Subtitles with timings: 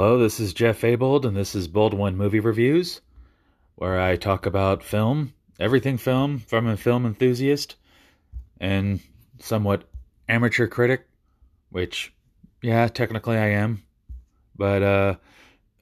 [0.00, 3.02] Hello, this is Jeff Abold, and this is Bold One Movie Reviews,
[3.74, 7.76] where I talk about film, everything film, from a film enthusiast
[8.58, 9.00] and
[9.40, 9.84] somewhat
[10.26, 11.06] amateur critic,
[11.68, 12.14] which,
[12.62, 13.82] yeah, technically I am.
[14.56, 15.14] But uh,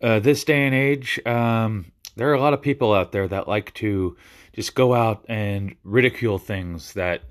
[0.03, 3.47] uh, this day and age, um, there are a lot of people out there that
[3.47, 4.17] like to
[4.53, 7.23] just go out and ridicule things that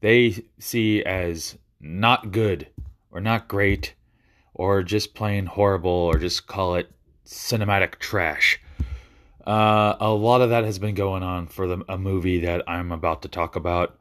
[0.00, 2.66] they see as not good
[3.10, 3.92] or not great
[4.54, 6.90] or just plain horrible or just call it
[7.26, 8.60] cinematic trash.
[9.46, 12.92] Uh, a lot of that has been going on for the, a movie that I'm
[12.92, 13.98] about to talk about.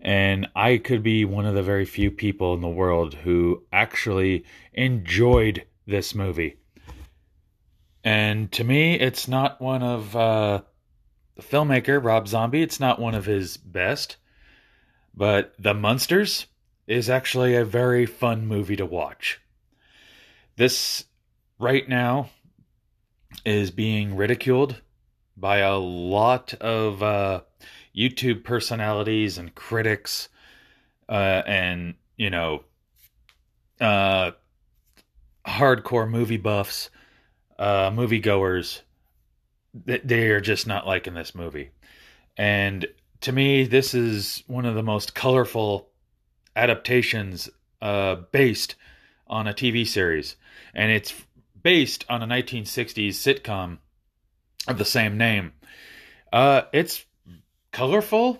[0.00, 4.44] And I could be one of the very few people in the world who actually
[4.72, 6.56] enjoyed this movie.
[8.02, 10.62] And to me, it's not one of uh,
[11.36, 14.16] the filmmaker, Rob Zombie, it's not one of his best.
[15.14, 16.46] But The Munsters
[16.86, 19.40] is actually a very fun movie to watch.
[20.56, 21.04] This
[21.58, 22.30] right now
[23.44, 24.80] is being ridiculed
[25.36, 27.40] by a lot of uh,
[27.96, 30.28] YouTube personalities and critics,
[31.08, 32.64] uh, and you know,
[33.80, 34.32] uh,
[35.46, 36.90] hardcore movie buffs,
[37.58, 38.82] uh, moviegoers.
[39.74, 41.70] They are just not liking this movie,
[42.36, 42.86] and
[43.22, 45.88] to me, this is one of the most colorful
[46.54, 47.48] adaptations
[47.80, 48.74] uh, based
[49.32, 50.36] on a TV series,
[50.74, 51.12] and it's
[51.62, 53.78] based on a 1960s sitcom
[54.68, 55.52] of the same name.
[56.32, 57.04] Uh, it's
[57.72, 58.38] colorful,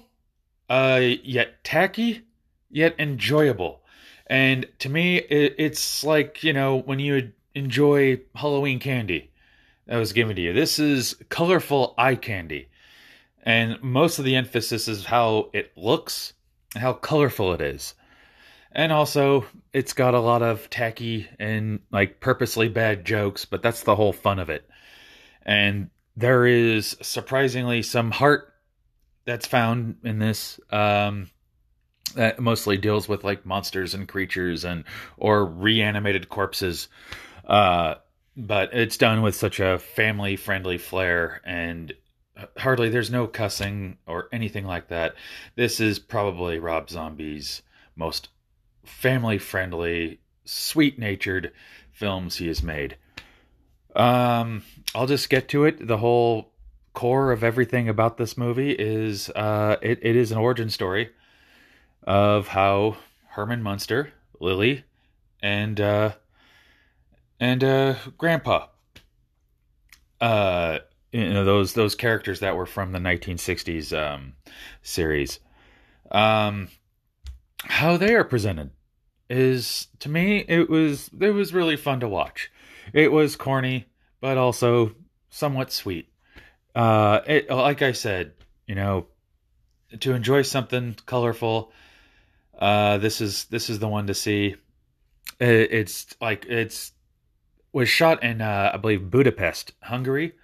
[0.69, 2.23] uh, yet tacky,
[2.70, 3.81] yet enjoyable.
[4.27, 9.31] And to me, it, it's like, you know, when you enjoy Halloween candy
[9.87, 10.53] that was given to you.
[10.53, 12.69] This is colorful eye candy.
[13.43, 16.35] And most of the emphasis is how it looks
[16.75, 17.95] and how colorful it is.
[18.75, 23.83] And also, it's got a lot of tacky and like purposely bad jokes, but that's
[23.83, 24.69] the whole fun of it.
[25.42, 28.52] And there is surprisingly some heart
[29.24, 31.30] that's found in this um,
[32.14, 34.85] that mostly deals with like monsters and creatures and
[35.17, 36.89] or reanimated corpses.
[37.47, 37.97] Uh,
[38.36, 41.92] but it's done with such a family friendly flair and
[42.57, 45.14] hardly there's no cussing or anything like that.
[45.55, 47.63] This is probably Rob Zombie's
[47.97, 48.29] most
[48.85, 51.53] family friendly, sweet natured
[51.91, 52.97] films he has made.
[53.95, 54.63] Um,
[54.95, 55.87] I'll just get to it.
[55.87, 56.53] The whole
[56.95, 61.11] core of everything about this movie is uh, it, it is an origin story
[62.05, 62.97] of how
[63.29, 64.85] Herman Munster, Lily,
[65.42, 66.13] and uh,
[67.41, 68.67] and uh, Grandpa,
[70.21, 70.79] uh,
[71.13, 74.35] you know those those characters that were from the 1960s um,
[74.83, 75.41] series.
[76.11, 76.69] Um,
[77.64, 78.70] how they are presented
[79.30, 82.50] is to me it was it was really fun to watch.
[82.92, 83.86] It was corny,
[84.20, 84.95] but also
[85.30, 86.08] somewhat sweet.
[86.74, 88.33] Uh, it, like I said,
[88.67, 89.06] you know,
[90.00, 91.73] to enjoy something colorful,
[92.58, 94.56] uh, this is this is the one to see.
[95.39, 96.92] It, it's like it's
[97.73, 100.34] was shot in uh, I believe Budapest, Hungary.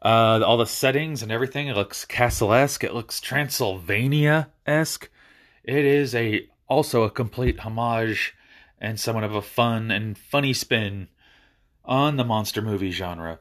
[0.00, 2.84] Uh, all the settings and everything it looks castle-esque.
[2.84, 5.10] It looks Transylvania-esque.
[5.68, 8.34] It is a also a complete homage
[8.80, 11.08] and somewhat of a fun and funny spin
[11.84, 13.38] on the monster movie genre.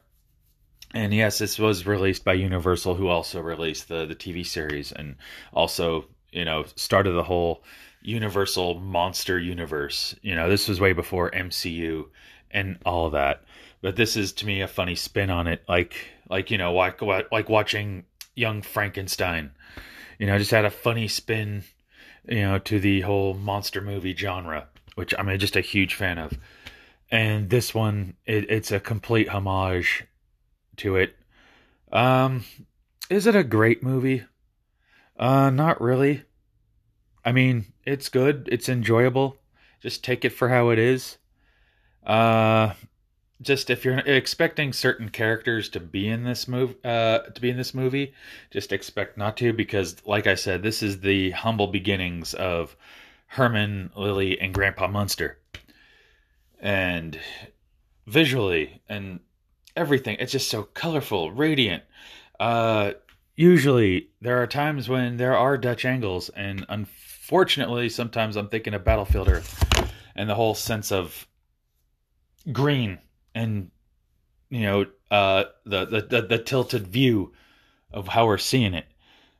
[0.94, 5.16] And yes, this was released by Universal, who also released the the TV series and
[5.54, 7.64] also you know started the whole
[8.02, 10.14] Universal monster universe.
[10.22, 12.10] You know, this was way before MCU
[12.52, 13.46] and all of that.
[13.80, 15.96] But this is to me a funny spin on it, like
[16.30, 18.04] like you know like like watching
[18.36, 19.52] Young Frankenstein.
[20.20, 21.64] You know, just had a funny spin
[22.28, 26.38] you know, to the whole monster movie genre, which I'm just a huge fan of.
[27.10, 30.06] And this one, it, it's a complete homage
[30.78, 31.16] to it.
[31.92, 32.44] Um,
[33.10, 34.26] is it a great movie?
[35.18, 36.24] Uh, not really.
[37.24, 38.48] I mean, it's good.
[38.52, 39.38] It's enjoyable.
[39.82, 41.18] Just take it for how it is.
[42.06, 42.74] Uh,
[43.42, 47.58] just if you're expecting certain characters to be in this movie uh, to be in
[47.58, 48.14] this movie
[48.52, 52.76] just expect not to because like i said this is the humble beginnings of
[53.28, 55.38] herman lily and grandpa munster.
[56.60, 57.20] And
[58.08, 59.20] visually and
[59.76, 61.84] everything it's just so colorful radiant.
[62.40, 62.94] Uh,
[63.36, 68.84] usually there are times when there are dutch angles and unfortunately sometimes i'm thinking of
[68.84, 69.64] battlefield earth
[70.16, 71.28] and the whole sense of
[72.52, 72.98] green
[73.38, 73.72] and
[74.50, 77.34] you know uh, the, the, the the tilted view
[77.92, 78.86] of how we're seeing it.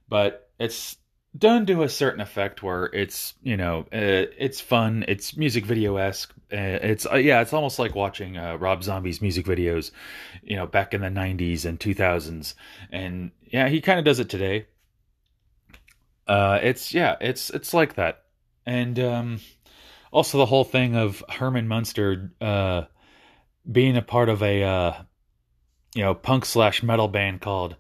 [0.08, 0.98] But it's
[1.38, 5.04] done to a certain effect where it's you know uh, it's fun.
[5.08, 9.22] It's music video esque uh, it's uh, yeah it's almost like watching uh, Rob Zombie's
[9.22, 9.92] music videos
[10.44, 12.54] you know back in the 90s and 2000s
[12.92, 14.68] and yeah he kind of does it today.
[16.28, 18.24] Uh it's yeah it's it's like that.
[18.66, 19.40] And um
[20.12, 22.32] also the whole thing of Herman Munster
[23.70, 24.94] being a part of a uh
[25.96, 27.76] you know punk slash metal band called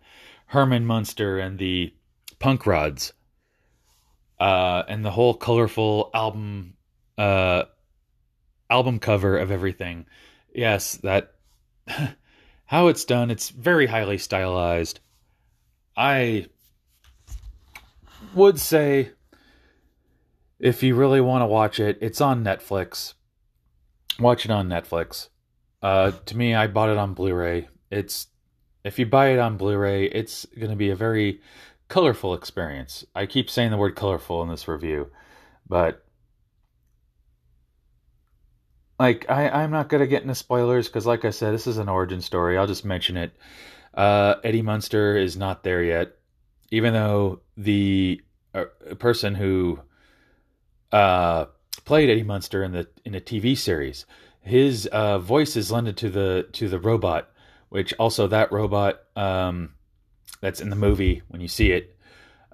[0.48, 1.94] Herman Munster and the
[2.40, 3.14] Punk Rods
[4.40, 6.76] uh, and the whole colorful album
[7.18, 7.64] uh,
[8.70, 10.06] album cover of everything.
[10.54, 11.34] Yes, that
[12.66, 13.32] how it's done.
[13.32, 15.00] It's very highly stylized.
[15.96, 16.48] I
[18.34, 19.12] would say
[20.60, 23.14] if you really want to watch it, it's on Netflix.
[24.20, 25.30] Watch it on Netflix.
[25.82, 27.70] Uh, to me, I bought it on Blu-ray.
[27.92, 28.28] It's
[28.84, 31.42] if you buy it on Blu-ray, it's going to be a very
[31.88, 33.06] colorful experience.
[33.16, 35.12] I keep saying the word colorful in this review,
[35.68, 36.04] but
[39.00, 41.90] like I, I'm not gonna get into spoilers because, like I said, this is an
[41.90, 42.58] origin story.
[42.58, 43.36] I'll just mention it.
[43.94, 46.18] Uh, Eddie Munster is not there yet,
[46.72, 48.22] even though the
[48.54, 48.66] uh,
[49.00, 49.80] person who
[50.92, 51.46] uh,
[51.86, 54.06] played Eddie Munster in the in a TV series,
[54.48, 57.30] his uh, voice is lended to the to the robot,
[57.70, 59.74] which also that robot um,
[60.42, 61.98] that's in the movie when you see it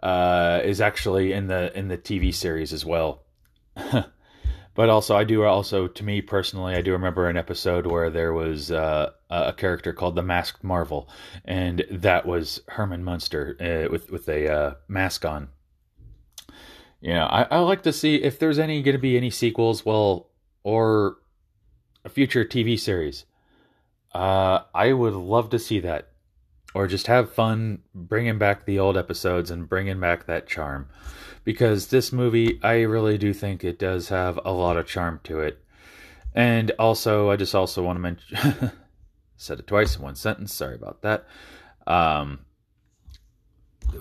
[0.01, 3.23] uh, is actually in the in the TV series as well.
[4.75, 8.33] but also, I do also to me personally, I do remember an episode where there
[8.33, 11.07] was uh, a character called the Masked Marvel,
[11.45, 15.49] and that was Herman Munster uh, with with a uh, mask on.
[17.01, 19.85] You know, I, I like to see if there's any going to be any sequels,
[19.85, 20.29] well,
[20.63, 21.17] or
[22.05, 23.25] a future TV series.
[24.13, 26.09] Uh, I would love to see that.
[26.75, 30.89] Or just have fun bringing back the old episodes and bringing back that charm.
[31.43, 35.39] Because this movie i really do think it does have a lot of charm to
[35.39, 35.63] it.
[36.33, 38.71] And also i just also want to mention
[39.37, 41.27] said it twice in one sentence sorry about that.
[41.85, 42.39] Um,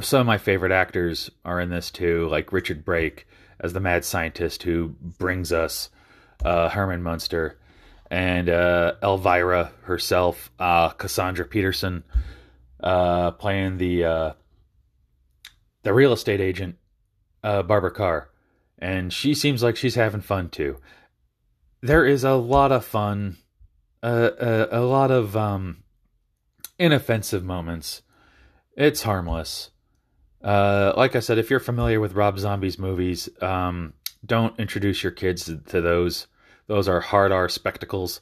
[0.01, 3.27] some of my favorite actors are in this too like richard brake
[3.61, 5.91] as the mad scientist who brings us
[6.45, 7.59] uh, herman munster
[8.13, 12.05] and uh, elvira herself uh, cassandra peterson
[12.83, 14.33] uh, playing the uh,
[15.83, 16.77] the real estate agent,
[17.43, 18.29] uh, Barbara Carr,
[18.79, 20.77] and she seems like she's having fun too.
[21.81, 23.39] There is a lot of fun,
[24.03, 25.83] uh, uh, a lot of um,
[26.79, 28.03] inoffensive moments.
[28.77, 29.71] It's harmless.
[30.43, 33.95] Like I said, if you're familiar with Rob Zombie's movies, um,
[34.25, 36.27] don't introduce your kids to, to those.
[36.67, 38.21] Those are hard R spectacles,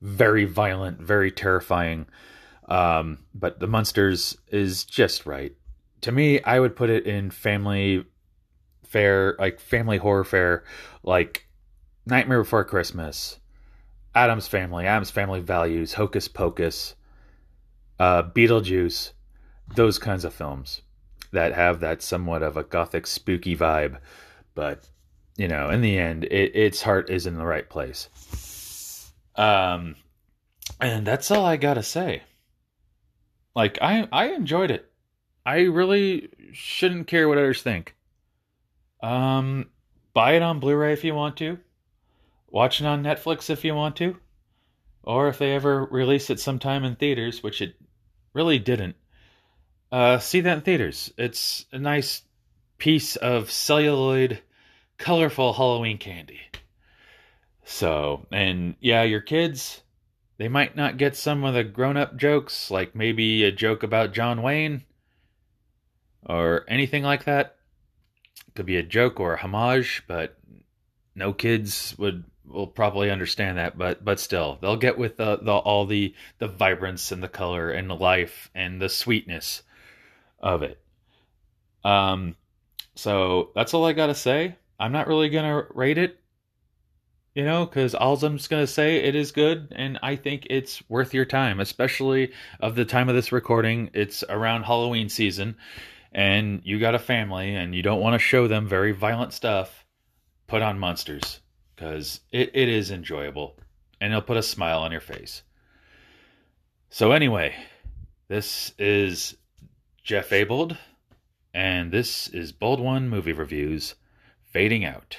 [0.00, 2.06] very violent, very terrifying.
[2.68, 5.54] Um, but the Munsters is just right.
[6.02, 8.04] To me, I would put it in family
[8.84, 10.64] fare, like family horror fare,
[11.02, 11.46] like
[12.06, 13.38] Nightmare Before Christmas,
[14.14, 16.94] Addams Family, Addams Family Values, Hocus Pocus,
[17.98, 19.12] uh, Beetlejuice,
[19.74, 20.82] those kinds of films
[21.30, 23.98] that have that somewhat of a gothic spooky vibe.
[24.54, 24.88] But,
[25.36, 28.08] you know, in the end, it, its heart is in the right place.
[29.36, 29.96] Um,
[30.80, 32.22] and that's all I gotta say.
[33.54, 34.90] Like I I enjoyed it.
[35.44, 37.94] I really shouldn't care what others think.
[39.02, 39.68] Um
[40.12, 41.58] buy it on Blu-ray if you want to.
[42.48, 44.16] Watch it on Netflix if you want to.
[45.02, 47.74] Or if they ever release it sometime in theaters, which it
[48.32, 48.96] really didn't.
[49.90, 51.12] Uh see that in theaters.
[51.18, 52.22] It's a nice
[52.78, 54.40] piece of celluloid
[55.02, 56.40] colorful Halloween candy.
[57.64, 59.82] So, and yeah, your kids
[60.38, 64.12] they might not get some of the grown up jokes, like maybe a joke about
[64.12, 64.82] John Wayne
[66.24, 67.56] or anything like that.
[68.54, 70.36] Could be a joke or a homage, but
[71.14, 73.78] no kids would will probably understand that.
[73.78, 77.70] But but still, they'll get with the, the all the the vibrance and the color
[77.70, 79.62] and the life and the sweetness
[80.40, 80.80] of it.
[81.84, 82.36] Um,
[82.94, 84.56] so that's all I gotta say.
[84.82, 86.18] I'm not really gonna rate it
[87.34, 90.82] you know, because all I'm just gonna say it is good, and I think it's
[90.90, 93.90] worth your time, especially of the time of this recording.
[93.94, 95.56] It's around Halloween season,
[96.12, 99.84] and you got a family, and you don't want to show them very violent stuff.
[100.46, 101.40] Put on Munsters
[101.74, 103.56] because it, it is enjoyable,
[103.98, 105.42] and it'll put a smile on your face.
[106.90, 107.54] So anyway,
[108.28, 109.36] this is
[110.04, 110.76] Jeff Abold,
[111.54, 113.94] and this is Bold One Movie Reviews,
[114.52, 115.16] fading out.